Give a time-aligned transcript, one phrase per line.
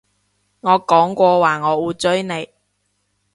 [0.61, 2.49] 我講過話我會追你